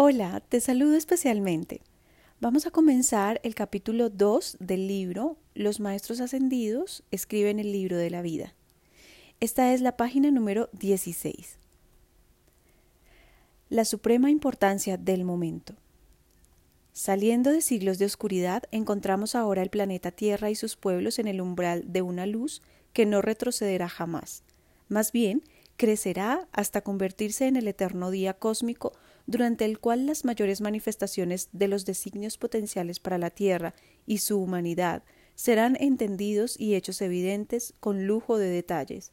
[0.00, 1.80] Hola, te saludo especialmente.
[2.38, 8.08] Vamos a comenzar el capítulo 2 del libro Los Maestros Ascendidos escriben el libro de
[8.08, 8.54] la vida.
[9.40, 11.58] Esta es la página número 16.
[13.70, 15.74] La suprema importancia del momento.
[16.92, 21.40] Saliendo de siglos de oscuridad, encontramos ahora el planeta Tierra y sus pueblos en el
[21.40, 22.62] umbral de una luz
[22.92, 24.44] que no retrocederá jamás.
[24.86, 25.42] Más bien,
[25.76, 28.92] crecerá hasta convertirse en el eterno día cósmico
[29.28, 33.74] durante el cual las mayores manifestaciones de los designios potenciales para la Tierra
[34.06, 35.04] y su humanidad
[35.34, 39.12] serán entendidos y hechos evidentes con lujo de detalles.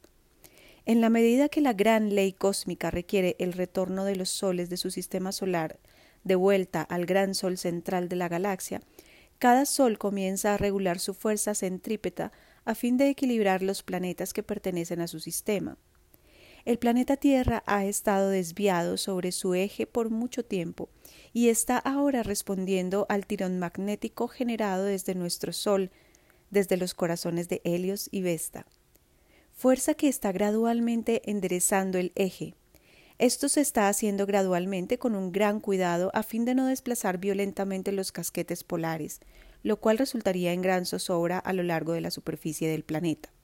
[0.86, 4.78] En la medida que la gran ley cósmica requiere el retorno de los soles de
[4.78, 5.80] su sistema solar
[6.24, 8.82] de vuelta al gran sol central de la galaxia,
[9.38, 12.32] cada sol comienza a regular su fuerza centrípeta
[12.64, 15.78] a fin de equilibrar los planetas que pertenecen a su sistema.
[16.66, 20.90] El planeta Tierra ha estado desviado sobre su eje por mucho tiempo
[21.32, 25.92] y está ahora respondiendo al tirón magnético generado desde nuestro Sol,
[26.50, 28.66] desde los corazones de Helios y Vesta.
[29.54, 32.56] Fuerza que está gradualmente enderezando el eje.
[33.20, 37.92] Esto se está haciendo gradualmente con un gran cuidado a fin de no desplazar violentamente
[37.92, 39.20] los casquetes polares,
[39.62, 43.35] lo cual resultaría en gran zozobra a lo largo de la superficie del planeta.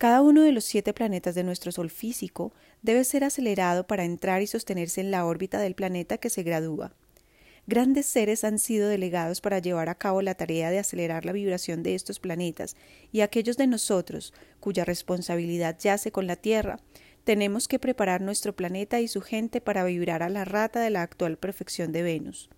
[0.00, 4.40] Cada uno de los siete planetas de nuestro Sol físico debe ser acelerado para entrar
[4.40, 6.94] y sostenerse en la órbita del planeta que se gradúa.
[7.66, 11.82] Grandes seres han sido delegados para llevar a cabo la tarea de acelerar la vibración
[11.82, 12.76] de estos planetas,
[13.12, 16.80] y aquellos de nosotros, cuya responsabilidad yace con la Tierra,
[17.24, 21.02] tenemos que preparar nuestro planeta y su gente para vibrar a la rata de la
[21.02, 22.48] actual perfección de Venus.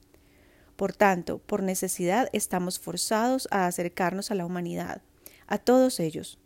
[0.76, 5.02] Por tanto, por necesidad estamos forzados a acercarnos a la humanidad,
[5.48, 6.38] a todos ellos,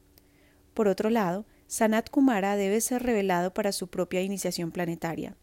[0.77, 5.35] por otro lado, Sanat Kumara debe ser revelado para su propia iniciación planetaria.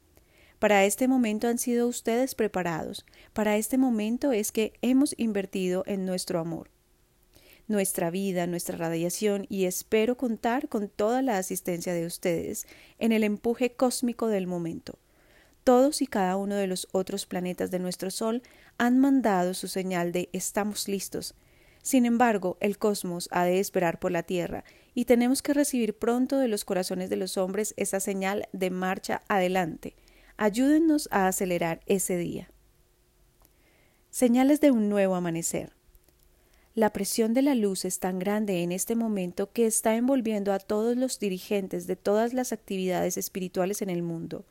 [0.59, 3.03] Para este momento han sido ustedes preparados,
[3.33, 6.69] para este momento es que hemos invertido en nuestro amor,
[7.67, 12.67] nuestra vida, nuestra radiación y espero contar con toda la asistencia de ustedes
[12.99, 14.99] en el empuje cósmico del momento.
[15.63, 18.43] Todos y cada uno de los otros planetas de nuestro Sol
[18.77, 21.35] han mandado su señal de estamos listos.
[21.83, 24.63] Sin embargo, el cosmos ha de esperar por la Tierra
[24.95, 29.21] y tenemos que recibir pronto de los corazones de los hombres esa señal de marcha
[29.27, 29.93] adelante.
[30.37, 32.49] Ayúdennos a acelerar ese día.
[34.09, 35.73] Señales de un nuevo amanecer.
[36.73, 40.59] La presión de la luz es tan grande en este momento que está envolviendo a
[40.59, 44.45] todos los dirigentes de todas las actividades espirituales en el mundo.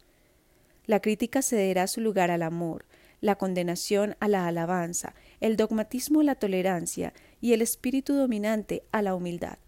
[0.84, 2.84] La crítica cederá su lugar al amor,
[3.20, 9.02] la condenación a la alabanza, el dogmatismo a la tolerancia y el espíritu dominante a
[9.02, 9.58] la humildad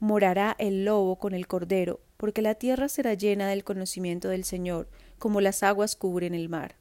[0.00, 4.88] morará el lobo con el cordero, porque la tierra será llena del conocimiento del Señor,
[5.18, 6.74] como las aguas cubren el mar.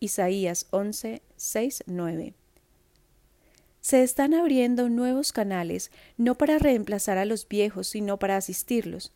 [0.00, 2.34] Isaías 11, 6, 9.
[3.80, 9.12] Se están abriendo nuevos canales, no para reemplazar a los viejos, sino para asistirlos.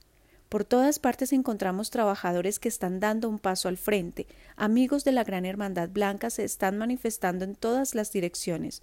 [0.48, 4.26] Por todas partes encontramos trabajadores que están dando un paso al frente,
[4.56, 8.82] amigos de la Gran Hermandad Blanca se están manifestando en todas las direcciones.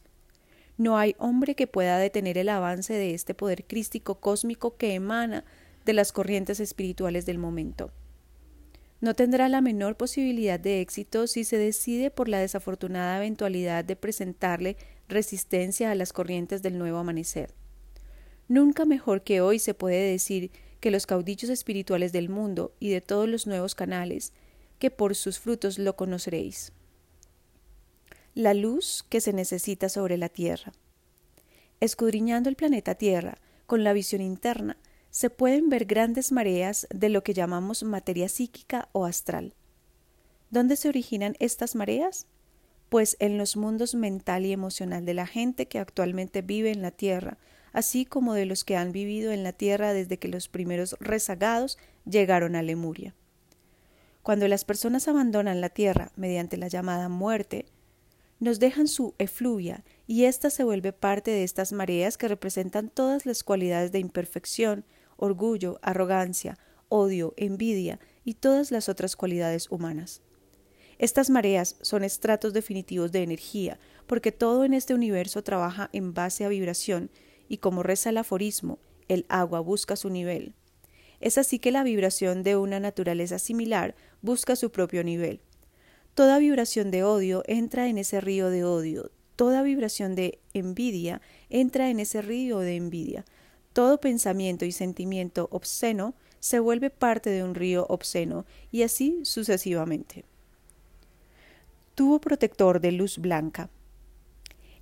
[0.77, 5.43] No hay hombre que pueda detener el avance de este poder crístico cósmico que emana
[5.85, 7.91] de las corrientes espirituales del momento.
[9.01, 13.95] No tendrá la menor posibilidad de éxito si se decide por la desafortunada eventualidad de
[13.95, 14.77] presentarle
[15.07, 17.53] resistencia a las corrientes del nuevo amanecer.
[18.47, 20.51] Nunca mejor que hoy se puede decir
[20.85, 24.34] que los caudillos espirituales del mundo y de todos los nuevos canales,
[24.78, 26.73] que por sus frutos lo conoceréis
[28.35, 30.73] la luz que se necesita sobre la Tierra.
[31.79, 34.78] Escudriñando el planeta Tierra con la visión interna,
[35.09, 39.56] se pueden ver grandes mareas de lo que llamamos materia psíquica o astral.
[40.52, 42.28] ¿Dónde se originan estas mareas?
[42.90, 46.91] Pues en los mundos mental y emocional de la gente que actualmente vive en la
[46.91, 47.40] Tierra,
[47.75, 51.77] así como de los que han vivido en la Tierra desde que los primeros rezagados
[52.05, 53.13] llegaron a Lemuria.
[54.23, 57.66] Cuando las personas abandonan la Tierra mediante la llamada muerte,
[58.39, 63.25] nos dejan su efluvia y ésta se vuelve parte de estas mareas que representan todas
[63.25, 64.85] las cualidades de imperfección,
[65.17, 66.57] orgullo, arrogancia,
[66.87, 70.21] odio, envidia y todas las otras cualidades humanas.
[70.97, 76.45] Estas mareas son estratos definitivos de energía, porque todo en este universo trabaja en base
[76.45, 77.11] a vibración,
[77.47, 80.53] y como reza el aforismo, el agua busca su nivel.
[81.19, 85.39] Es así que la vibración de una naturaleza similar busca su propio nivel.
[86.13, 89.11] Toda vibración de odio entra en ese río de odio.
[89.35, 93.25] Toda vibración de envidia entra en ese río de envidia.
[93.73, 100.23] Todo pensamiento y sentimiento obsceno se vuelve parte de un río obsceno y así sucesivamente.
[101.95, 103.69] Tubo protector de luz blanca.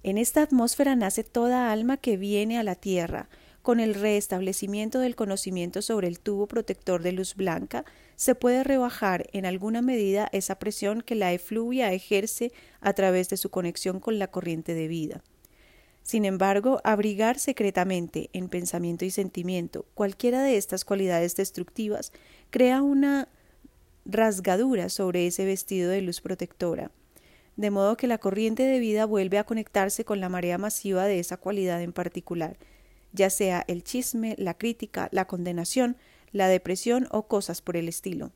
[0.05, 3.29] En esta atmósfera nace toda alma que viene a la Tierra.
[3.61, 7.85] Con el restablecimiento del conocimiento sobre el tubo protector de luz blanca,
[8.17, 12.51] se puede rebajar en alguna medida esa presión que la efluvia ejerce
[12.81, 15.23] a través de su conexión con la corriente de vida.
[16.03, 22.11] Sin embargo, abrigar secretamente en pensamiento y sentimiento cualquiera de estas cualidades destructivas
[22.49, 23.29] crea una
[24.03, 26.91] rasgadura sobre ese vestido de luz protectora,
[27.55, 31.19] de modo que la corriente de vida vuelve a conectarse con la marea masiva de
[31.19, 32.57] esa cualidad en particular,
[33.11, 35.97] ya sea el chisme, la crítica, la condenación,
[36.31, 38.31] la depresión o cosas por el estilo.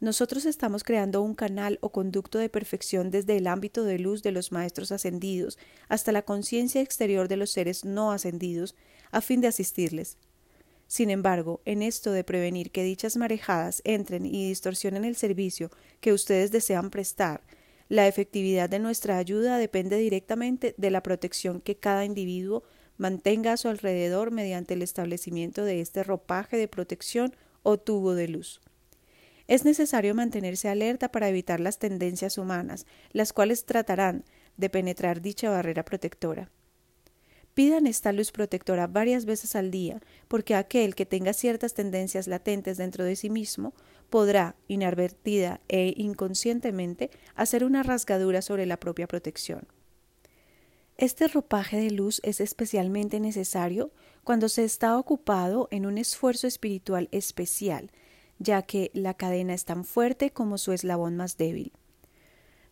[0.00, 4.32] Nosotros estamos creando un canal o conducto de perfección desde el ámbito de luz de
[4.32, 8.74] los maestros ascendidos hasta la conciencia exterior de los seres no ascendidos,
[9.12, 10.18] a fin de asistirles.
[10.88, 15.70] Sin embargo, en esto de prevenir que dichas marejadas entren y distorsionen el servicio
[16.00, 17.42] que ustedes desean prestar,
[17.88, 22.62] la efectividad de nuestra ayuda depende directamente de la protección que cada individuo
[22.96, 28.28] mantenga a su alrededor mediante el establecimiento de este ropaje de protección o tubo de
[28.28, 28.60] luz.
[29.46, 34.24] Es necesario mantenerse alerta para evitar las tendencias humanas, las cuales tratarán
[34.56, 36.50] de penetrar dicha barrera protectora.
[37.54, 42.76] Pidan esta luz protectora varias veces al día, porque aquel que tenga ciertas tendencias latentes
[42.78, 43.74] dentro de sí mismo
[44.10, 49.68] podrá, inadvertida e inconscientemente, hacer una rasgadura sobre la propia protección.
[50.96, 53.92] Este ropaje de luz es especialmente necesario
[54.24, 57.90] cuando se está ocupado en un esfuerzo espiritual especial,
[58.38, 61.72] ya que la cadena es tan fuerte como su eslabón más débil.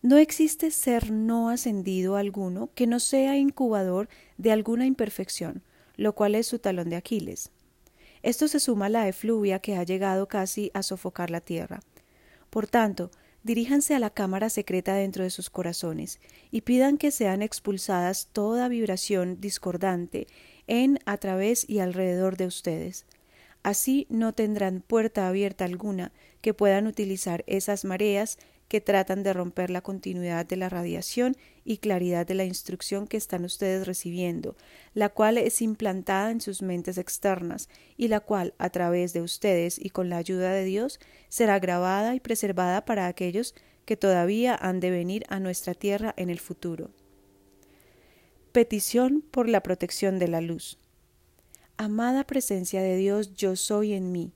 [0.03, 5.63] No existe ser no ascendido alguno que no sea incubador de alguna imperfección,
[5.95, 7.51] lo cual es su talón de Aquiles.
[8.21, 11.79] Esto se suma a la efluvia que ha llegado casi a sofocar la tierra.
[12.49, 13.11] Por tanto,
[13.43, 16.19] diríjanse a la cámara secreta dentro de sus corazones
[16.51, 20.27] y pidan que sean expulsadas toda vibración discordante
[20.67, 23.05] en, a través y alrededor de ustedes.
[23.63, 26.11] Así no tendrán puerta abierta alguna
[26.41, 31.77] que puedan utilizar esas mareas que tratan de romper la continuidad de la radiación y
[31.77, 34.55] claridad de la instrucción que están ustedes recibiendo,
[34.93, 39.77] la cual es implantada en sus mentes externas y la cual, a través de ustedes
[39.77, 40.99] y con la ayuda de Dios,
[41.29, 43.53] será grabada y preservada para aquellos
[43.85, 46.91] que todavía han de venir a nuestra tierra en el futuro.
[48.51, 50.77] Petición por la protección de la luz.
[51.77, 54.31] Amada presencia de Dios, yo soy en mí,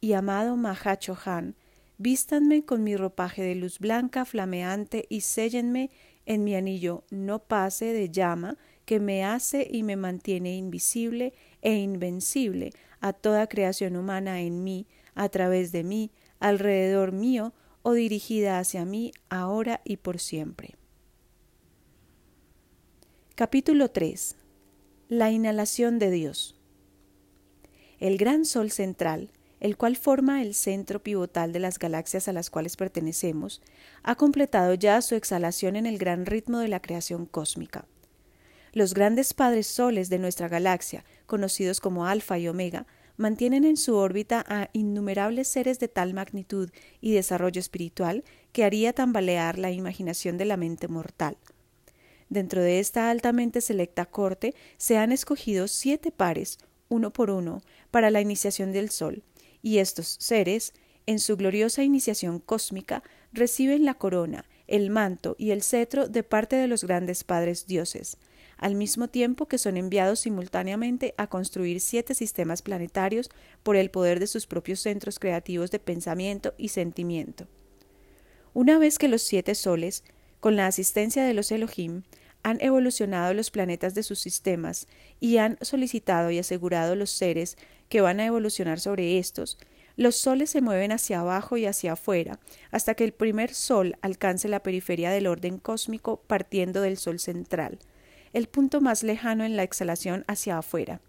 [0.00, 1.56] y amado Mahachohan,
[1.98, 5.90] Vístanme con mi ropaje de luz blanca flameante y séllenme
[6.26, 11.32] en mi anillo no pase de llama que me hace y me mantiene invisible
[11.62, 17.92] e invencible a toda creación humana en mí, a través de mí, alrededor mío o
[17.92, 20.74] dirigida hacia mí ahora y por siempre.
[23.34, 24.36] Capítulo 3.
[25.08, 26.56] La inhalación de Dios.
[28.00, 29.30] El gran sol central,
[29.66, 33.60] el cual forma el centro pivotal de las galaxias a las cuales pertenecemos,
[34.04, 37.84] ha completado ya su exhalación en el gran ritmo de la creación cósmica.
[38.72, 42.86] Los grandes padres soles de nuestra galaxia, conocidos como Alfa y Omega,
[43.16, 46.70] mantienen en su órbita a innumerables seres de tal magnitud
[47.00, 48.22] y desarrollo espiritual
[48.52, 51.38] que haría tambalear la imaginación de la mente mortal.
[52.28, 58.12] Dentro de esta altamente selecta corte se han escogido siete pares, uno por uno, para
[58.12, 59.24] la iniciación del Sol,
[59.66, 60.74] y estos seres,
[61.06, 66.54] en su gloriosa iniciación cósmica, reciben la corona, el manto y el cetro de parte
[66.54, 68.16] de los grandes padres dioses,
[68.58, 73.28] al mismo tiempo que son enviados simultáneamente a construir siete sistemas planetarios
[73.64, 77.48] por el poder de sus propios centros creativos de pensamiento y sentimiento.
[78.54, 80.04] Una vez que los siete soles,
[80.38, 82.04] con la asistencia de los Elohim,
[82.44, 84.86] han evolucionado los planetas de sus sistemas
[85.18, 87.56] y han solicitado y asegurado los seres
[87.88, 89.58] que van a evolucionar sobre estos,
[89.96, 92.38] los soles se mueven hacia abajo y hacia afuera,
[92.70, 97.78] hasta que el primer sol alcance la periferia del orden cósmico partiendo del sol central,
[98.34, 101.00] el punto más lejano en la exhalación hacia afuera.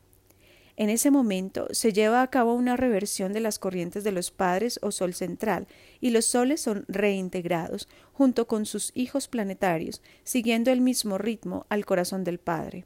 [0.78, 4.80] En ese momento se lleva a cabo una reversión de las corrientes de los padres
[4.84, 5.68] o sol central,
[6.00, 11.86] y los soles son reintegrados, junto con sus hijos planetarios, siguiendo el mismo ritmo al
[11.86, 12.86] corazón del Padre.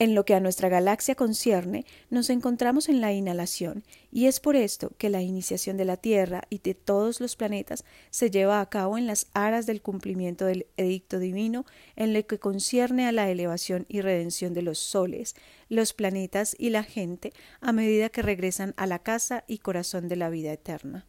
[0.00, 4.56] En lo que a nuestra galaxia concierne, nos encontramos en la inhalación, y es por
[4.56, 8.68] esto que la iniciación de la Tierra y de todos los planetas se lleva a
[8.68, 13.30] cabo en las aras del cumplimiento del edicto divino en lo que concierne a la
[13.30, 15.36] elevación y redención de los soles,
[15.68, 20.16] los planetas y la gente a medida que regresan a la casa y corazón de
[20.16, 21.06] la vida eterna.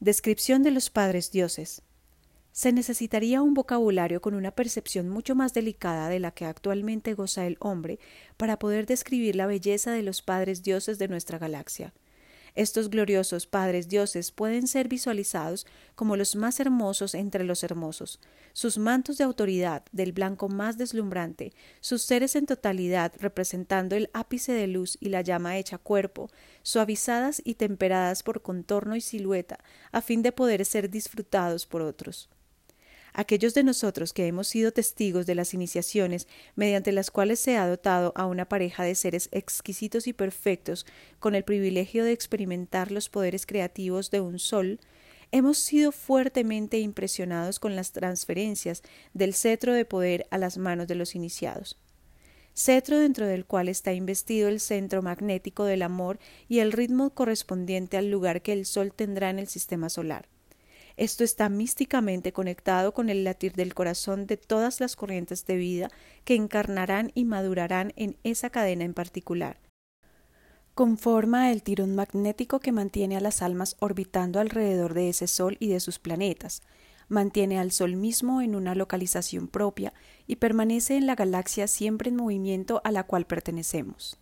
[0.00, 1.82] Descripción de los padres dioses.
[2.56, 7.46] Se necesitaría un vocabulario con una percepción mucho más delicada de la que actualmente goza
[7.46, 7.98] el hombre
[8.38, 11.92] para poder describir la belleza de los padres dioses de nuestra galaxia.
[12.54, 18.20] Estos gloriosos padres dioses pueden ser visualizados como los más hermosos entre los hermosos,
[18.54, 24.52] sus mantos de autoridad del blanco más deslumbrante, sus seres en totalidad representando el ápice
[24.52, 26.30] de luz y la llama hecha cuerpo,
[26.62, 29.58] suavizadas y temperadas por contorno y silueta,
[29.92, 32.30] a fin de poder ser disfrutados por otros
[33.16, 37.66] aquellos de nosotros que hemos sido testigos de las iniciaciones mediante las cuales se ha
[37.66, 40.86] dotado a una pareja de seres exquisitos y perfectos
[41.18, 44.80] con el privilegio de experimentar los poderes creativos de un sol,
[45.32, 48.82] hemos sido fuertemente impresionados con las transferencias
[49.14, 51.78] del cetro de poder a las manos de los iniciados
[52.56, 56.18] cetro dentro del cual está investido el centro magnético del amor
[56.48, 60.26] y el ritmo correspondiente al lugar que el Sol tendrá en el sistema solar.
[60.96, 65.90] Esto está místicamente conectado con el latir del corazón de todas las corrientes de vida
[66.24, 69.58] que encarnarán y madurarán en esa cadena en particular.
[70.74, 75.68] Conforma el tirón magnético que mantiene a las almas orbitando alrededor de ese Sol y
[75.68, 76.62] de sus planetas,
[77.08, 79.92] mantiene al Sol mismo en una localización propia
[80.26, 84.18] y permanece en la galaxia siempre en movimiento a la cual pertenecemos.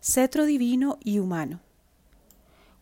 [0.00, 1.60] Cetro divino y humano.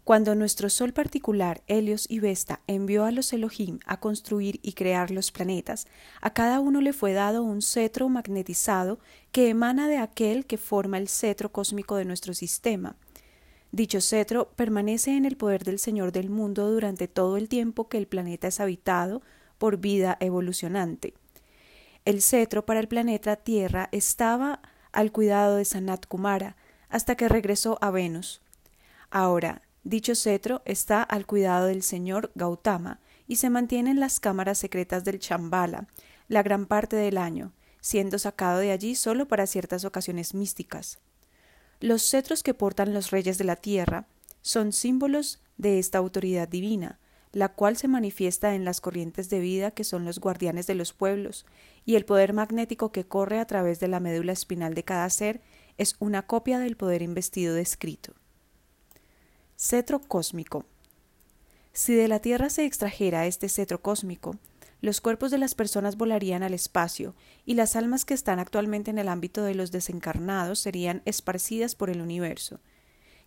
[0.05, 5.11] Cuando nuestro Sol particular, Helios y Vesta, envió a los Elohim a construir y crear
[5.11, 5.87] los planetas,
[6.21, 8.99] a cada uno le fue dado un cetro magnetizado
[9.33, 12.97] que emana de aquel que forma el cetro cósmico de nuestro sistema.
[13.73, 17.97] Dicho cetro permanece en el poder del Señor del mundo durante todo el tiempo que
[17.97, 19.23] el planeta es habitado
[19.57, 21.15] por vida evolucionante.
[22.05, 24.61] El cetro para el planeta Tierra estaba
[24.93, 26.57] al cuidado de Sanat Kumara
[26.91, 28.43] hasta que regresó a Venus.
[29.11, 34.57] Ahora, Dicho cetro está al cuidado del señor Gautama y se mantiene en las cámaras
[34.57, 35.89] secretas del Chambala
[36.27, 41.01] la gran parte del año, siendo sacado de allí solo para ciertas ocasiones místicas.
[41.81, 44.07] Los cetros que portan los reyes de la tierra
[44.41, 46.99] son símbolos de esta autoridad divina,
[47.33, 50.95] la cual se manifiesta en las corrientes de vida que son los guardianes de los
[50.95, 51.45] pueblos,
[51.85, 55.43] y el poder magnético que corre a través de la médula espinal de cada ser
[55.77, 58.15] es una copia del poder investido descrito.
[59.57, 60.67] Cetro cósmico.
[61.73, 64.37] Si de la Tierra se extrajera este cetro cósmico,
[64.81, 67.15] los cuerpos de las personas volarían al espacio
[67.47, 71.89] y las almas que están actualmente en el ámbito de los desencarnados serían esparcidas por
[71.89, 72.59] el universo.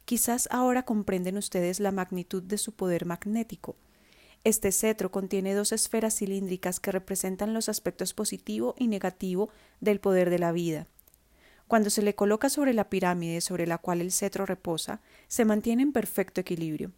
[0.03, 3.77] Quizás ahora comprenden ustedes la magnitud de su poder magnético.
[4.43, 10.29] Este cetro contiene dos esferas cilíndricas que representan los aspectos positivo y negativo del poder
[10.29, 10.87] de la vida.
[11.67, 15.83] Cuando se le coloca sobre la pirámide sobre la cual el cetro reposa, se mantiene
[15.83, 16.91] en perfecto equilibrio.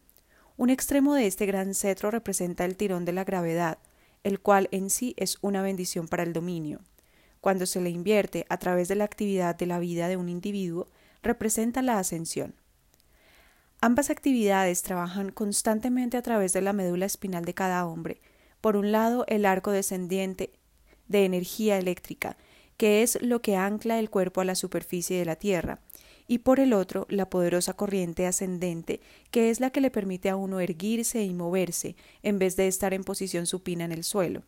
[0.58, 3.80] Un extremo de este gran cetro representa el tirón de la gravedad,
[4.24, 6.82] el cual en sí es una bendición para el dominio.
[7.42, 10.88] Cuando se le invierte a través de la actividad de la vida de un individuo,
[11.24, 12.54] representa la ascensión.
[13.82, 18.20] Ambas actividades trabajan constantemente a través de la médula espinal de cada hombre.
[18.60, 20.52] Por un lado, el arco descendiente
[21.08, 22.36] de energía eléctrica,
[22.80, 25.82] que es lo que ancla el cuerpo a la superficie de la Tierra,
[26.28, 30.38] y por el otro la poderosa corriente ascendente, que es la que le permite a
[30.38, 34.44] uno erguirse y moverse, en vez de estar en posición supina en el suelo.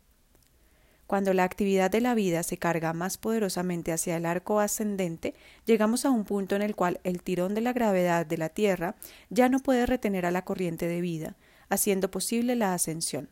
[1.07, 5.35] Cuando la actividad de la vida se carga más poderosamente hacia el arco ascendente,
[5.65, 8.95] llegamos a un punto en el cual el tirón de la gravedad de la Tierra
[9.29, 11.35] ya no puede retener a la corriente de vida,
[11.67, 13.27] haciendo posible la ascensión.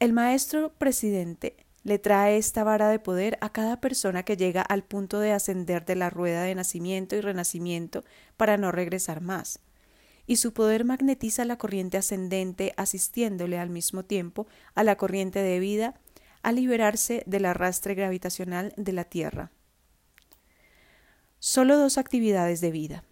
[0.00, 1.54] El maestro presidente
[1.86, 5.84] le trae esta vara de poder a cada persona que llega al punto de ascender
[5.84, 8.02] de la rueda de nacimiento y renacimiento
[8.36, 9.60] para no regresar más.
[10.26, 15.60] Y su poder magnetiza la corriente ascendente, asistiéndole al mismo tiempo a la corriente de
[15.60, 15.94] vida
[16.42, 19.52] a liberarse del arrastre gravitacional de la Tierra.
[21.38, 23.04] Solo dos actividades de vida.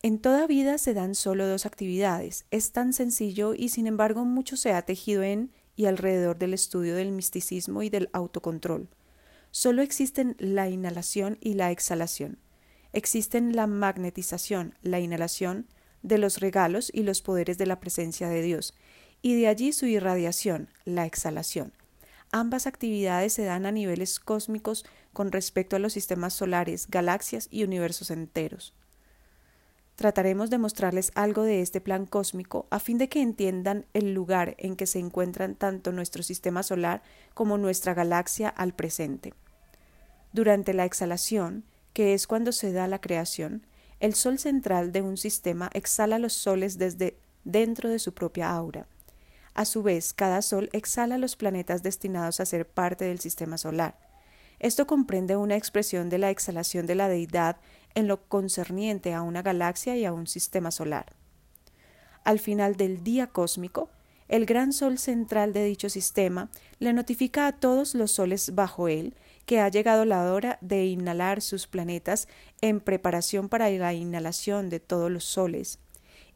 [0.00, 2.46] En toda vida se dan solo dos actividades.
[2.50, 6.94] Es tan sencillo y sin embargo mucho se ha tejido en y alrededor del estudio
[6.94, 8.88] del misticismo y del autocontrol.
[9.50, 12.38] Solo existen la inhalación y la exhalación.
[12.92, 15.66] Existen la magnetización, la inhalación
[16.02, 18.74] de los regalos y los poderes de la presencia de Dios,
[19.22, 21.72] y de allí su irradiación, la exhalación.
[22.30, 27.64] Ambas actividades se dan a niveles cósmicos con respecto a los sistemas solares, galaxias y
[27.64, 28.74] universos enteros.
[29.96, 34.56] Trataremos de mostrarles algo de este plan cósmico a fin de que entiendan el lugar
[34.58, 39.34] en que se encuentran tanto nuestro sistema solar como nuestra galaxia al presente.
[40.32, 43.66] Durante la exhalación, que es cuando se da la creación,
[44.00, 48.88] el sol central de un sistema exhala los soles desde dentro de su propia aura.
[49.54, 53.96] A su vez, cada sol exhala los planetas destinados a ser parte del sistema solar.
[54.58, 57.56] Esto comprende una expresión de la exhalación de la deidad
[57.94, 61.14] en lo concerniente a una galaxia y a un sistema solar.
[62.24, 63.90] Al final del día cósmico,
[64.28, 69.14] el gran sol central de dicho sistema le notifica a todos los soles bajo él
[69.44, 72.28] que ha llegado la hora de inhalar sus planetas
[72.62, 75.78] en preparación para la inhalación de todos los soles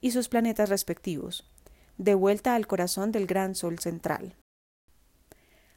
[0.00, 1.50] y sus planetas respectivos,
[1.96, 4.36] de vuelta al corazón del gran sol central.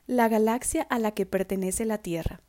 [0.05, 2.41] La galaxia a la que pertenece la Tierra.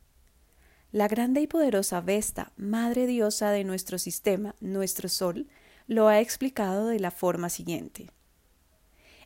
[0.93, 5.47] La grande y poderosa Vesta, madre diosa de nuestro sistema, nuestro Sol,
[5.87, 8.11] lo ha explicado de la forma siguiente.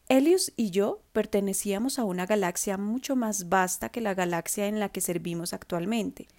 [0.08, 4.88] Helios y yo pertenecíamos a una galaxia mucho más vasta que la galaxia en la
[4.88, 6.30] que servimos actualmente.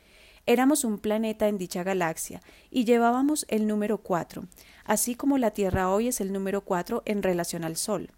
[0.47, 4.45] Éramos un planeta en dicha galaxia y llevábamos el número cuatro,
[4.85, 8.13] así como la Tierra hoy es el número cuatro en relación al Sol.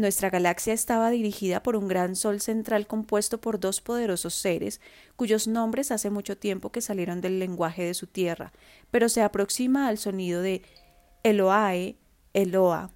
[0.00, 4.80] Nuestra galaxia estaba dirigida por un gran sol central compuesto por dos poderosos seres,
[5.14, 8.50] cuyos nombres hace mucho tiempo que salieron del lenguaje de su tierra,
[8.90, 10.62] pero se aproxima al sonido de
[11.22, 11.98] Eloae,
[12.32, 12.92] Eloa,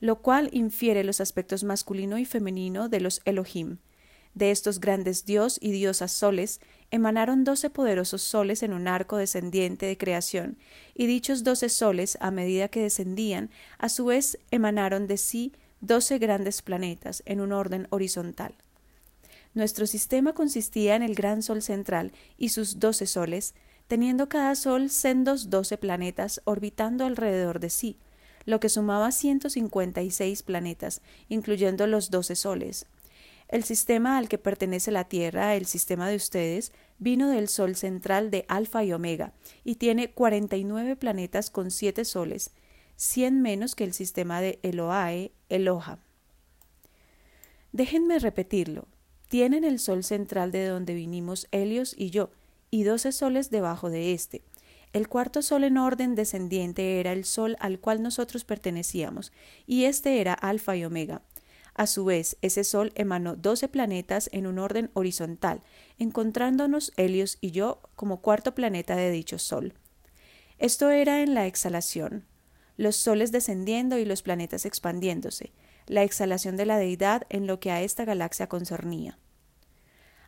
[0.00, 3.78] lo cual infiere los aspectos masculino y femenino de los Elohim.
[4.34, 9.86] De estos grandes dios y diosas soles emanaron doce poderosos soles en un arco descendiente
[9.86, 10.58] de creación,
[10.96, 16.18] y dichos doce soles, a medida que descendían, a su vez emanaron de sí doce
[16.18, 18.54] grandes planetas en un orden horizontal.
[19.54, 23.54] Nuestro sistema consistía en el gran Sol central y sus doce soles,
[23.88, 27.96] teniendo cada Sol sendos doce planetas orbitando alrededor de sí,
[28.44, 32.86] lo que sumaba 156 planetas, incluyendo los doce soles.
[33.48, 38.30] El sistema al que pertenece la Tierra, el sistema de ustedes, vino del Sol central
[38.30, 39.32] de Alfa y Omega,
[39.64, 42.52] y tiene 49 planetas con siete soles,
[43.00, 46.00] 100 menos que el sistema de Eloae, Eloha.
[47.72, 48.88] Déjenme repetirlo.
[49.30, 52.28] Tienen el sol central de donde vinimos Helios y yo,
[52.70, 54.42] y doce soles debajo de éste.
[54.92, 59.32] El cuarto sol en orden descendiente era el sol al cual nosotros pertenecíamos,
[59.66, 61.22] y este era Alfa y Omega.
[61.72, 65.62] A su vez, ese sol emanó doce planetas en un orden horizontal,
[65.98, 69.72] encontrándonos Helios y yo como cuarto planeta de dicho sol.
[70.58, 72.28] Esto era en la exhalación
[72.80, 75.52] los soles descendiendo y los planetas expandiéndose,
[75.86, 79.18] la exhalación de la deidad en lo que a esta galaxia concernía.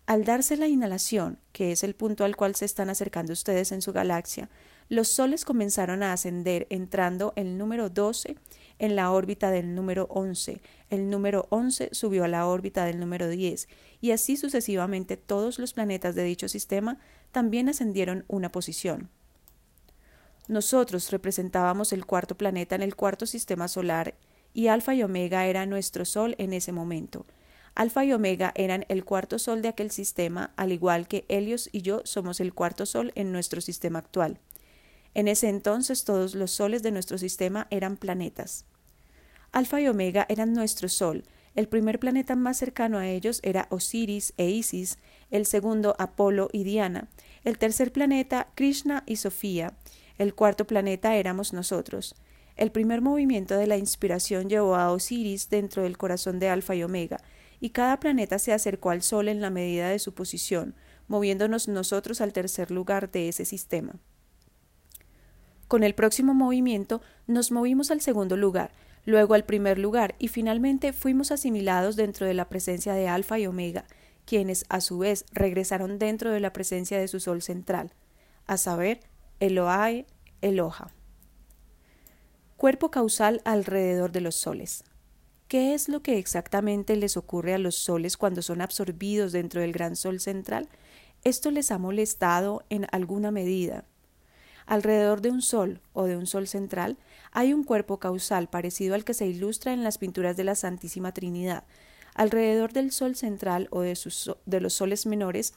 [0.04, 3.80] Al darse la inhalación, que es el punto al cual se están acercando ustedes en
[3.80, 4.50] su galaxia,
[4.90, 8.36] los soles comenzaron a ascender entrando el número 12
[8.78, 10.60] en la órbita del número 11,
[10.90, 13.66] el número 11 subió a la órbita del número 10
[14.02, 16.98] y así sucesivamente todos los planetas de dicho sistema
[17.30, 19.08] también ascendieron una posición.
[20.52, 24.16] Nosotros representábamos el cuarto planeta en el cuarto sistema solar
[24.52, 27.24] y Alfa y Omega era nuestro Sol en ese momento.
[27.74, 31.80] Alfa y Omega eran el cuarto Sol de aquel sistema, al igual que Helios y
[31.80, 34.40] yo somos el cuarto Sol en nuestro sistema actual.
[35.14, 38.66] En ese entonces todos los soles de nuestro sistema eran planetas.
[39.52, 41.24] Alfa y Omega eran nuestro Sol.
[41.54, 44.98] El primer planeta más cercano a ellos era Osiris e Isis,
[45.30, 47.08] el segundo Apolo y Diana,
[47.42, 49.72] el tercer planeta Krishna y Sofía,
[50.22, 52.14] el cuarto planeta éramos nosotros.
[52.56, 56.82] El primer movimiento de la inspiración llevó a Osiris dentro del corazón de Alfa y
[56.82, 57.18] Omega,
[57.60, 60.74] y cada planeta se acercó al Sol en la medida de su posición,
[61.08, 63.94] moviéndonos nosotros al tercer lugar de ese sistema.
[65.68, 68.72] Con el próximo movimiento nos movimos al segundo lugar,
[69.04, 73.46] luego al primer lugar y finalmente fuimos asimilados dentro de la presencia de Alfa y
[73.46, 73.86] Omega,
[74.24, 77.92] quienes a su vez regresaron dentro de la presencia de su Sol central,
[78.46, 79.00] a saber,
[79.42, 80.06] Eloae,
[80.40, 80.92] Eloha.
[82.56, 84.84] Cuerpo causal alrededor de los soles.
[85.48, 89.72] ¿Qué es lo que exactamente les ocurre a los soles cuando son absorbidos dentro del
[89.72, 90.68] gran sol central?
[91.24, 93.84] Esto les ha molestado en alguna medida.
[94.64, 96.96] Alrededor de un sol o de un sol central
[97.32, 101.12] hay un cuerpo causal parecido al que se ilustra en las pinturas de la Santísima
[101.12, 101.64] Trinidad.
[102.14, 103.98] Alrededor del sol central o de,
[104.46, 105.54] de los soles menores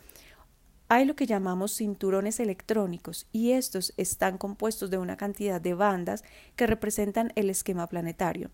[0.87, 6.23] hay lo que llamamos cinturones electrónicos y estos están compuestos de una cantidad de bandas
[6.55, 8.51] que representan el esquema planetario.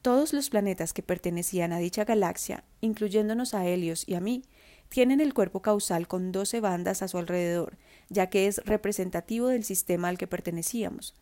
[0.00, 4.44] Todos los planetas que pertenecían a dicha galaxia, incluyéndonos a Helios y a mí,
[4.88, 7.76] tienen el cuerpo causal con doce bandas a su alrededor,
[8.08, 11.14] ya que es representativo del sistema al que pertenecíamos.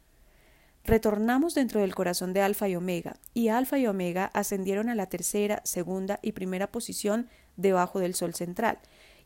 [0.85, 5.07] Retornamos dentro del corazón de Alfa y Omega, y Alfa y Omega ascendieron a la
[5.07, 8.79] tercera, segunda y primera posición debajo del Sol central,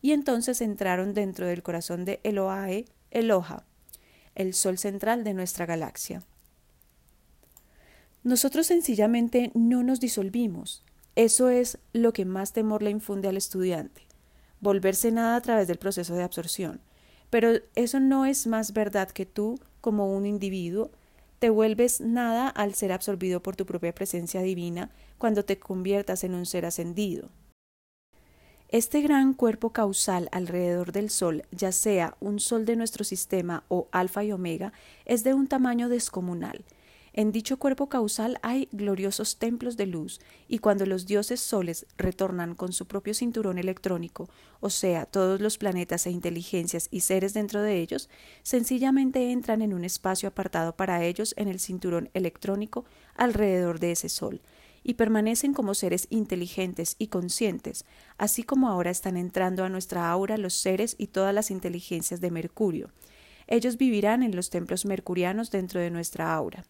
[0.02, 3.64] y entonces entraron dentro del corazón de Eloae, Eloha,
[4.34, 6.22] el sol central de nuestra galaxia.
[8.22, 10.84] Nosotros sencillamente no nos disolvimos.
[11.16, 14.02] Eso es lo que más temor le infunde al estudiante,
[14.60, 16.80] volverse nada a través del proceso de absorción.
[17.30, 20.90] Pero eso no es más verdad que tú, como un individuo,
[21.38, 26.34] te vuelves nada al ser absorbido por tu propia presencia divina cuando te conviertas en
[26.34, 27.30] un ser ascendido.
[28.72, 33.88] Este gran cuerpo causal alrededor del Sol, ya sea un Sol de nuestro sistema o
[33.90, 34.72] Alfa y Omega,
[35.06, 36.64] es de un tamaño descomunal.
[37.12, 42.54] En dicho cuerpo causal hay gloriosos templos de luz, y cuando los dioses soles retornan
[42.54, 44.28] con su propio cinturón electrónico,
[44.61, 48.09] o sea, todos los planetas e inteligencias y seres dentro de ellos,
[48.44, 52.85] sencillamente entran en un espacio apartado para ellos en el cinturón electrónico
[53.16, 54.40] alrededor de ese sol,
[54.82, 57.84] y permanecen como seres inteligentes y conscientes,
[58.18, 62.30] así como ahora están entrando a nuestra aura los seres y todas las inteligencias de
[62.30, 62.90] Mercurio.
[63.46, 66.64] Ellos vivirán en los templos mercurianos dentro de nuestra aura.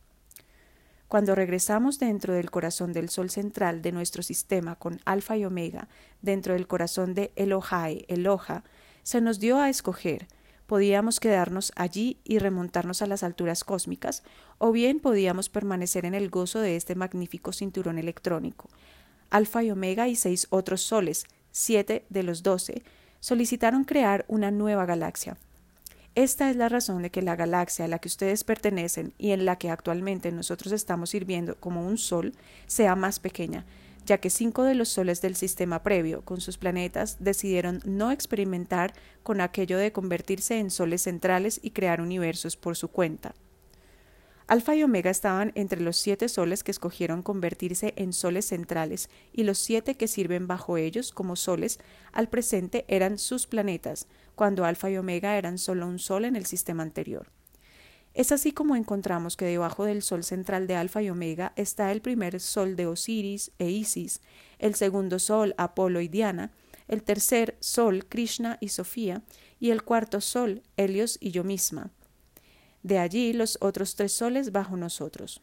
[1.09, 5.88] Cuando regresamos dentro del corazón del Sol central de nuestro sistema con Alfa y Omega,
[6.23, 8.62] dentro del corazón de Elohai, Eloha,
[9.03, 10.29] se nos dio a escoger
[10.71, 14.23] podíamos quedarnos allí y remontarnos a las alturas cósmicas,
[14.59, 18.69] o bien podíamos permanecer en el gozo de este magnífico cinturón electrónico.
[19.31, 22.85] Alfa y Omega y seis otros soles, siete de los doce,
[23.19, 25.37] solicitaron crear una nueva galaxia.
[26.15, 29.47] Esta es la razón de que la galaxia a la que ustedes pertenecen y en
[29.47, 32.33] la que actualmente nosotros estamos sirviendo como un sol
[32.69, 33.67] sea más pequeña,
[34.05, 38.93] ya que cinco de los soles del sistema previo, con sus planetas, decidieron no experimentar
[39.23, 43.35] con aquello de convertirse en soles centrales y crear universos por su cuenta.
[44.51, 49.45] Alfa y Omega estaban entre los siete soles que escogieron convertirse en soles centrales y
[49.45, 51.79] los siete que sirven bajo ellos como soles
[52.11, 56.47] al presente eran sus planetas, cuando Alfa y Omega eran solo un sol en el
[56.47, 57.31] sistema anterior.
[58.12, 62.01] Es así como encontramos que debajo del sol central de Alfa y Omega está el
[62.01, 64.20] primer sol de Osiris e Isis,
[64.59, 66.51] el segundo sol Apolo y Diana,
[66.88, 69.23] el tercer sol Krishna y Sofía,
[69.61, 71.92] y el cuarto sol Helios y yo misma.
[72.83, 75.40] De allí los otros tres soles bajo nosotros.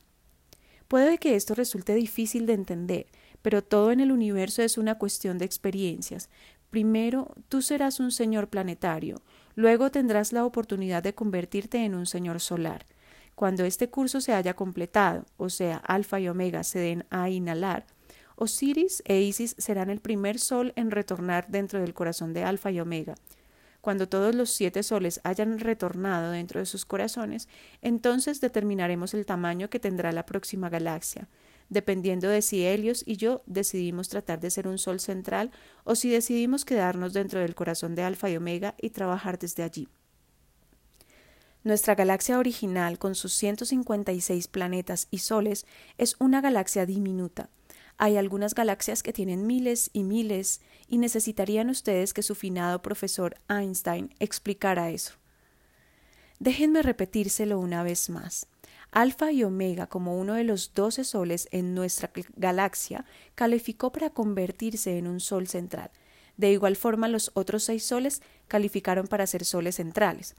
[0.88, 3.08] Puede que esto resulte difícil de entender,
[3.41, 6.30] pero todo en el universo es una cuestión de experiencias.
[6.69, 9.21] Primero, tú serás un señor planetario,
[9.58, 12.86] Luego tendrás la oportunidad de convertirte en un señor solar.
[13.34, 17.88] Cuando este curso se haya completado, o sea, Alfa y Omega se den a inhalar,
[18.36, 22.80] Osiris e Isis serán el primer sol en retornar dentro del corazón de Alfa y
[22.80, 23.15] Omega.
[23.82, 27.50] Cuando todos los siete soles hayan retornado dentro de sus corazones,
[27.82, 31.28] entonces determinaremos el tamaño que tendrá la próxima galaxia
[31.69, 35.51] dependiendo de si Helios y yo decidimos tratar de ser un sol central
[35.84, 39.88] o si decidimos quedarnos dentro del corazón de Alfa y Omega y trabajar desde allí.
[41.63, 45.65] Nuestra galaxia original, con sus 156 planetas y soles,
[45.97, 47.49] es una galaxia diminuta.
[47.97, 53.36] Hay algunas galaxias que tienen miles y miles, y necesitarían ustedes que su finado profesor
[53.49, 55.15] Einstein explicara eso.
[56.39, 58.47] Déjenme repetírselo una vez más.
[58.97, 63.05] Alfa y Omega, como uno de los doce soles en nuestra galaxia,
[63.36, 65.91] calificó para convertirse en un sol central.
[66.36, 70.33] De igual forma, los otros seis soles calificaron para ser soles centrales.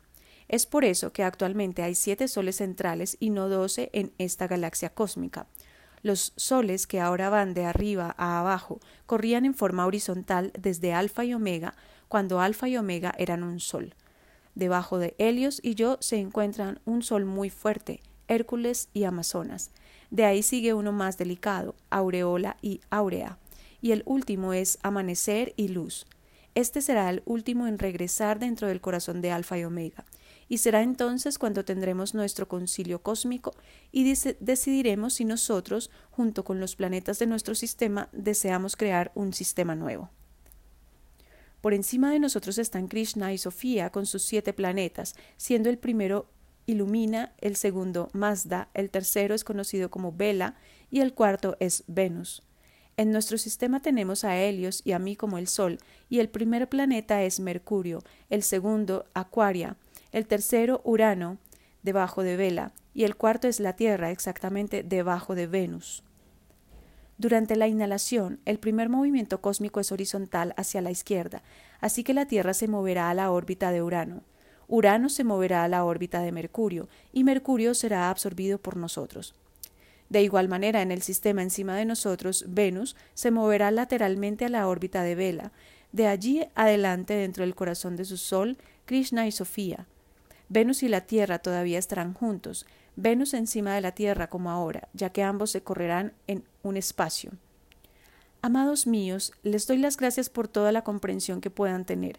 [0.49, 4.91] Es por eso que actualmente hay siete soles centrales y no doce en esta galaxia
[4.91, 5.47] cósmica.
[6.03, 11.25] Los soles que ahora van de arriba a abajo corrían en forma horizontal desde Alfa
[11.25, 11.77] y Omega,
[12.09, 13.95] cuando Alfa y Omega eran un sol.
[14.57, 19.71] Debajo de Helios y yo se encuentran un sol muy fuerte, Hércules y Amazonas.
[20.11, 23.39] De ahí sigue uno más delicado, Aureola y Aurea.
[23.81, 26.07] Y el último es Amanecer y Luz.
[26.55, 30.05] Este será el último en regresar dentro del corazón de Alfa y Omega.
[30.49, 33.55] Y será entonces cuando tendremos nuestro concilio cósmico
[33.93, 39.75] y decidiremos si nosotros, junto con los planetas de nuestro sistema, deseamos crear un sistema
[39.75, 40.11] nuevo.
[41.61, 46.31] Por encima de nosotros están Krishna y Sofía con sus siete planetas, siendo el primero
[46.69, 50.55] Ilumina, el segundo Mazda, el tercero es conocido como Vela
[50.91, 52.43] y el cuarto es Venus.
[52.99, 55.79] En nuestro sistema tenemos a Helios y a mí como el Sol,
[56.11, 59.77] y el primer planeta es Mercurio, el segundo Acuaria,
[60.13, 61.39] el tercero Urano,
[61.83, 66.05] debajo de Vela, y el cuarto es la Tierra, exactamente debajo de Venus.
[67.17, 71.43] Durante la inhalación, el primer movimiento cósmico es horizontal hacia la izquierda,
[71.81, 74.23] así que la Tierra se moverá a la órbita de Urano.
[74.69, 79.35] Urano se moverá a la órbita de Mercurio y Mercurio será absorbido por nosotros.
[80.11, 84.69] De igual manera, en el sistema encima de nosotros, Venus se moverá lateralmente a la
[84.69, 85.53] órbita de Vela.
[85.93, 89.87] De allí adelante, dentro del corazón de su Sol, Krishna y Sofía.
[90.49, 92.67] Venus y la Tierra todavía estarán juntos.
[92.97, 97.33] Venus encima de la Tierra como ahora, ya que ambos se correrán en un espacio.
[98.41, 102.19] Amados míos, les doy las gracias por toda la comprensión que puedan tener.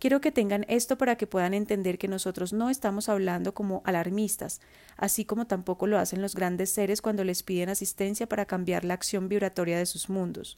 [0.00, 4.62] Quiero que tengan esto para que puedan entender que nosotros no estamos hablando como alarmistas,
[4.96, 8.94] así como tampoco lo hacen los grandes seres cuando les piden asistencia para cambiar la
[8.94, 10.56] acción vibratoria de sus mundos.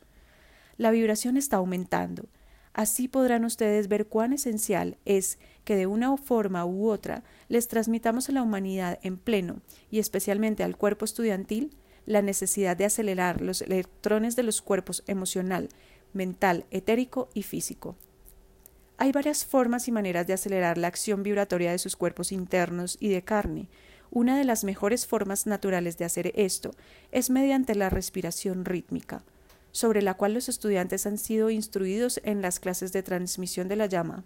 [0.77, 2.29] La vibración está aumentando.
[2.73, 8.29] Así podrán ustedes ver cuán esencial es que de una forma u otra les transmitamos
[8.29, 11.75] a la humanidad en pleno, y especialmente al cuerpo estudiantil,
[12.07, 15.69] la necesidad de acelerar los electrones de los cuerpos emocional,
[16.13, 17.97] mental, etérico y físico.
[19.03, 23.09] Hay varias formas y maneras de acelerar la acción vibratoria de sus cuerpos internos y
[23.09, 23.69] de carne.
[24.13, 26.71] Una de las mejores formas naturales de hacer esto
[27.11, 29.25] es mediante la respiración rítmica,
[29.73, 33.87] sobre la cual los estudiantes han sido instruidos en las clases de transmisión de la
[33.87, 34.23] llama.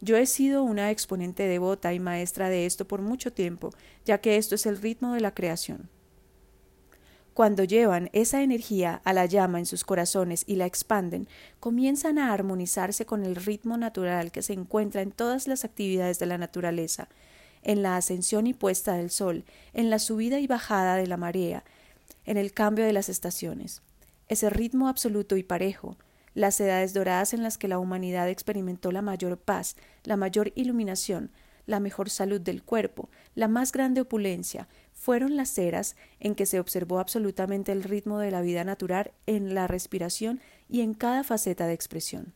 [0.00, 3.70] Yo he sido una exponente devota y maestra de esto por mucho tiempo,
[4.04, 5.88] ya que esto es el ritmo de la creación.
[7.40, 11.26] Cuando llevan esa energía a la llama en sus corazones y la expanden,
[11.58, 16.26] comienzan a armonizarse con el ritmo natural que se encuentra en todas las actividades de
[16.26, 17.08] la naturaleza,
[17.62, 21.64] en la ascensión y puesta del sol, en la subida y bajada de la marea,
[22.26, 23.80] en el cambio de las estaciones.
[24.28, 25.96] Ese ritmo absoluto y parejo,
[26.34, 31.30] las edades doradas en las que la humanidad experimentó la mayor paz, la mayor iluminación,
[31.64, 34.68] la mejor salud del cuerpo, la más grande opulencia,
[35.00, 39.54] fueron las eras en que se observó absolutamente el ritmo de la vida natural en
[39.54, 42.34] la respiración y en cada faceta de expresión.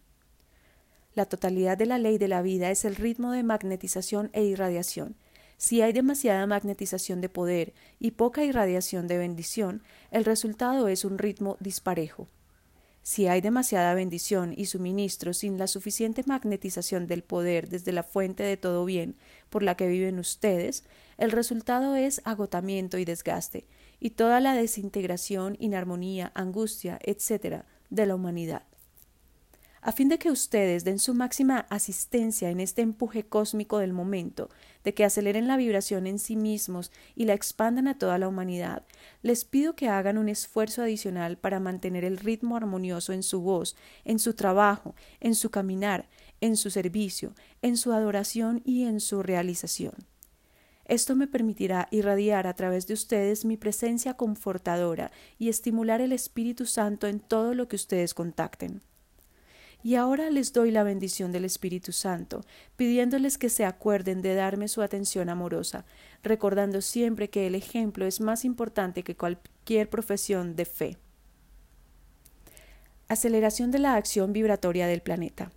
[1.15, 5.15] La totalidad de la ley de la vida es el ritmo de magnetización e irradiación.
[5.59, 11.19] Si hay demasiada magnetización de poder y poca irradiación de bendición, el resultado es un
[11.19, 12.29] ritmo disparejo.
[13.03, 18.43] Si hay demasiada bendición y suministro sin la suficiente magnetización del poder desde la fuente
[18.43, 19.17] de todo bien
[19.51, 20.85] por la que viven ustedes,
[21.19, 23.67] el resultado es agotamiento y desgaste,
[24.01, 27.65] y toda la desintegración, inarmonía, angustia, etc.
[27.91, 28.63] de la humanidad
[29.85, 34.49] a fin de que ustedes den su máxima asistencia en este empuje cósmico del momento,
[34.83, 38.87] de que aceleren la vibración en sí mismos y la expandan a toda la humanidad,
[39.21, 43.77] les pido que hagan un esfuerzo adicional para mantener el ritmo armonioso en su voz,
[44.07, 46.09] en su trabajo, en su caminar,
[46.41, 49.93] en su servicio, en su adoración y en su realización.
[50.87, 56.67] Esto me permitirá irradiar a través de ustedes mi presencia confortadora y estimular el Espíritu
[56.67, 58.83] Santo en todo lo que ustedes contacten.
[59.83, 62.41] Y ahora les doy la bendición del Espíritu Santo,
[62.77, 65.85] pidiéndoles que se acuerden de darme su atención amorosa,
[66.23, 70.97] recordando siempre que el ejemplo es más importante que cualquier profesión de fe.
[73.09, 75.53] Aceleración de la acción vibratoria del planeta.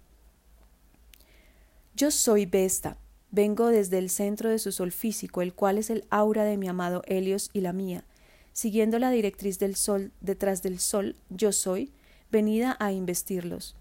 [1.96, 2.98] Yo soy Vesta,
[3.38, 6.68] vengo desde el centro de su sol físico, el cual es el aura de mi
[6.68, 8.04] amado Helios y la mía.
[8.52, 11.92] Siguiendo la directriz del sol detrás del sol, yo soy,
[12.32, 13.76] venida a investirlos.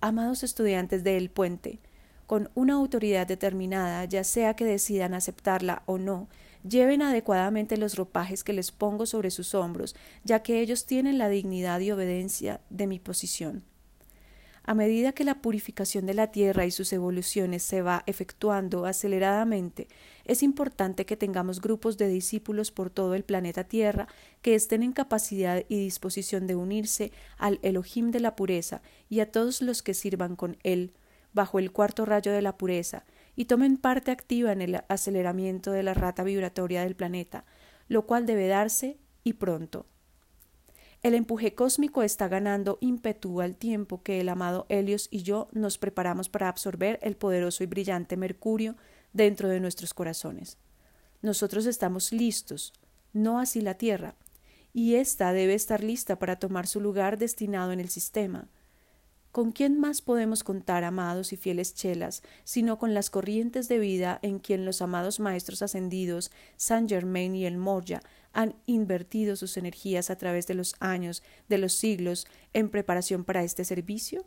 [0.00, 1.78] Amados estudiantes de El Puente,
[2.26, 6.26] con una autoridad determinada, ya sea que decidan aceptarla o no,
[6.68, 11.28] lleven adecuadamente los ropajes que les pongo sobre sus hombros, ya que ellos tienen la
[11.28, 13.62] dignidad y obediencia de mi posición.
[14.68, 19.88] A medida que la purificación de la Tierra y sus evoluciones se va efectuando aceleradamente,
[20.26, 24.08] es importante que tengamos grupos de discípulos por todo el planeta Tierra
[24.42, 29.32] que estén en capacidad y disposición de unirse al Elohim de la pureza y a
[29.32, 30.92] todos los que sirvan con él,
[31.32, 35.82] bajo el cuarto rayo de la pureza, y tomen parte activa en el aceleramiento de
[35.82, 37.46] la rata vibratoria del planeta,
[37.88, 39.86] lo cual debe darse y pronto.
[41.02, 45.78] El empuje cósmico está ganando ímpetu al tiempo que el amado Helios y yo nos
[45.78, 48.74] preparamos para absorber el poderoso y brillante Mercurio
[49.12, 50.58] dentro de nuestros corazones.
[51.22, 52.72] Nosotros estamos listos,
[53.12, 54.16] no así la Tierra,
[54.72, 58.48] y ésta debe estar lista para tomar su lugar destinado en el sistema.
[59.32, 64.18] ¿Con quién más podemos contar, amados y fieles chelas, sino con las corrientes de vida
[64.22, 68.00] en quien los amados maestros ascendidos, Saint Germain y el Moria,
[68.32, 73.42] han invertido sus energías a través de los años, de los siglos, en preparación para
[73.42, 74.24] este servicio?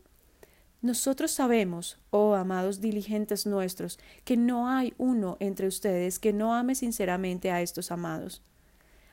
[0.81, 6.73] Nosotros sabemos, oh amados diligentes nuestros, que no hay uno entre ustedes que no ame
[6.73, 8.41] sinceramente a estos amados.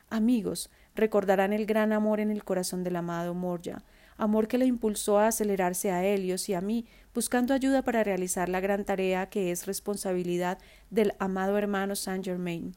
[0.09, 3.83] Amigos, recordarán el gran amor en el corazón del amado Morya,
[4.19, 8.49] amor que le impulsó a acelerarse a Helios y a mí, buscando ayuda para realizar
[8.49, 12.75] la gran tarea que es responsabilidad del amado hermano Saint Germain.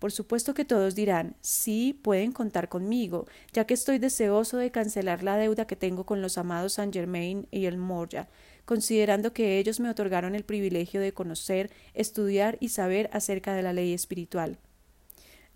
[0.00, 5.22] Por supuesto que todos dirán, sí, pueden contar conmigo, ya que estoy deseoso de cancelar
[5.22, 8.26] la deuda que tengo con los amados Saint Germain y el Moria,
[8.64, 13.74] considerando que ellos me otorgaron el privilegio de conocer, estudiar y saber acerca de la
[13.74, 14.58] ley espiritual.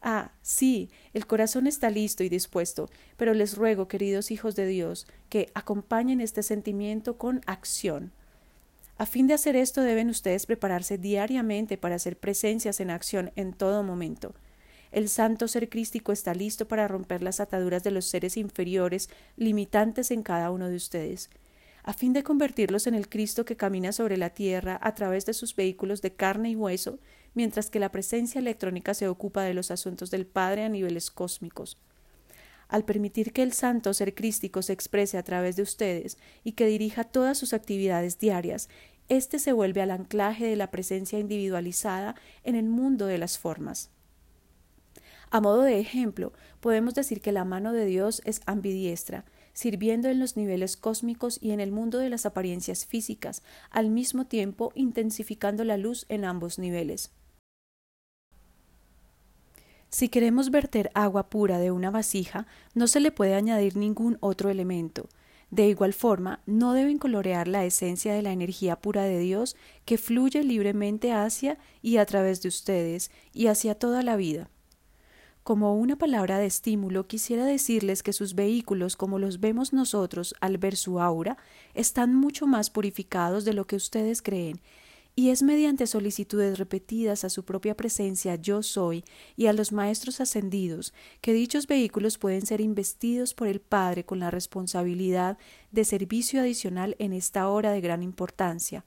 [0.06, 5.06] Ah, sí, el corazón está listo y dispuesto, pero les ruego, queridos hijos de Dios,
[5.30, 8.12] que acompañen este sentimiento con acción.
[8.98, 13.54] A fin de hacer esto deben ustedes prepararse diariamente para hacer presencias en acción en
[13.54, 14.34] todo momento.
[14.92, 20.10] El santo ser crístico está listo para romper las ataduras de los seres inferiores limitantes
[20.10, 21.30] en cada uno de ustedes,
[21.82, 25.32] a fin de convertirlos en el Cristo que camina sobre la tierra a través de
[25.32, 26.98] sus vehículos de carne y hueso,
[27.34, 31.78] mientras que la presencia electrónica se ocupa de los asuntos del Padre a niveles cósmicos.
[32.68, 36.66] Al permitir que el santo ser crístico se exprese a través de ustedes y que
[36.66, 38.68] dirija todas sus actividades diarias,
[39.08, 43.90] éste se vuelve al anclaje de la presencia individualizada en el mundo de las formas.
[45.30, 50.20] A modo de ejemplo, podemos decir que la mano de Dios es ambidiestra, sirviendo en
[50.20, 55.64] los niveles cósmicos y en el mundo de las apariencias físicas, al mismo tiempo intensificando
[55.64, 57.10] la luz en ambos niveles.
[59.94, 64.50] Si queremos verter agua pura de una vasija, no se le puede añadir ningún otro
[64.50, 65.08] elemento.
[65.52, 69.54] De igual forma, no deben colorear la esencia de la energía pura de Dios
[69.84, 74.50] que fluye libremente hacia y a través de ustedes y hacia toda la vida.
[75.44, 80.58] Como una palabra de estímulo, quisiera decirles que sus vehículos, como los vemos nosotros al
[80.58, 81.36] ver su aura,
[81.72, 84.60] están mucho más purificados de lo que ustedes creen
[85.16, 89.04] y es mediante solicitudes repetidas a su propia presencia yo soy
[89.36, 94.18] y a los maestros ascendidos que dichos vehículos pueden ser investidos por el Padre con
[94.18, 95.38] la responsabilidad
[95.70, 98.84] de servicio adicional en esta hora de gran importancia,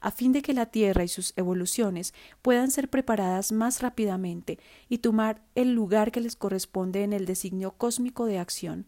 [0.00, 2.12] a fin de que la Tierra y sus evoluciones
[2.42, 7.72] puedan ser preparadas más rápidamente y tomar el lugar que les corresponde en el designio
[7.76, 8.86] cósmico de acción.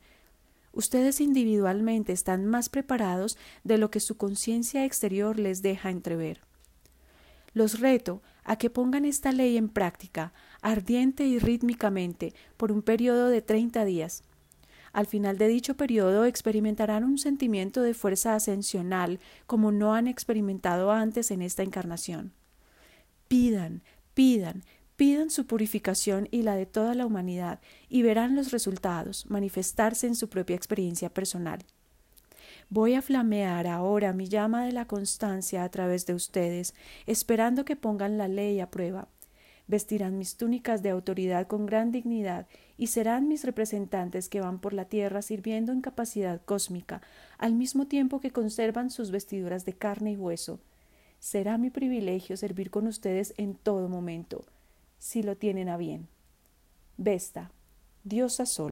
[0.73, 6.50] Ustedes individualmente están más preparados de lo que su conciencia exterior les deja entrever.
[7.53, 10.33] Los reto a que pongan esta ley en práctica,
[10.63, 14.23] ardiente y rítmicamente, por un periodo de treinta días.
[14.93, 20.91] Al final de dicho periodo experimentarán un sentimiento de fuerza ascensional como no han experimentado
[20.91, 22.33] antes en esta encarnación.
[23.29, 23.83] Pidan,
[24.15, 24.65] pidan,
[24.97, 30.17] pidan su purificación y la de toda la humanidad, y verán los resultados manifestarse en
[30.17, 31.65] su propia experiencia personal.
[32.73, 36.73] Voy a flamear ahora mi llama de la constancia a través de ustedes,
[37.05, 39.09] esperando que pongan la ley a prueba.
[39.67, 44.73] Vestirán mis túnicas de autoridad con gran dignidad y serán mis representantes que van por
[44.73, 47.03] la tierra sirviendo en capacidad cósmica,
[47.39, 50.61] al mismo tiempo que conservan sus vestiduras de carne y hueso.
[51.19, 54.45] Será mi privilegio servir con ustedes en todo momento,
[55.01, 56.07] si lo tienen a bien.
[56.99, 57.51] Vesta,
[58.05, 58.69] diosa sol.